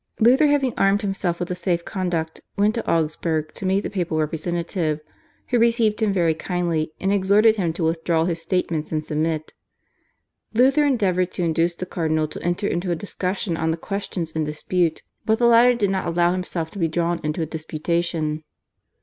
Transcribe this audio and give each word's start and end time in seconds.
Luther, 0.19 0.47
having 0.47 0.73
armed 0.77 1.03
himself 1.03 1.39
with 1.39 1.51
a 1.51 1.55
safe 1.55 1.85
conduct, 1.85 2.41
went 2.57 2.73
to 2.73 2.91
Augsburg 2.91 3.53
to 3.53 3.67
meet 3.67 3.81
the 3.81 3.89
papal 3.91 4.17
representative, 4.17 4.99
who 5.49 5.59
received 5.59 6.01
him 6.01 6.11
very 6.11 6.33
kindly, 6.33 6.91
and 6.99 7.13
exhorted 7.13 7.57
him 7.57 7.71
to 7.73 7.83
withdraw 7.83 8.25
his 8.25 8.41
statements 8.41 8.91
and 8.91 9.05
submit. 9.05 9.53
Luther 10.55 10.87
endeavoured 10.87 11.31
to 11.33 11.43
induce 11.43 11.75
the 11.75 11.85
cardinal 11.85 12.27
to 12.29 12.41
enter 12.41 12.67
into 12.67 12.89
a 12.89 12.95
discussion 12.95 13.55
on 13.55 13.69
the 13.69 13.77
questions 13.77 14.31
in 14.31 14.43
dispute, 14.43 15.03
but 15.27 15.37
the 15.37 15.45
latter 15.45 15.75
did 15.75 15.91
not 15.91 16.07
allow 16.07 16.31
himself 16.31 16.71
to 16.71 16.79
be 16.79 16.87
drawn 16.87 17.19
into 17.23 17.43
a 17.43 17.45
disputation. 17.45 18.43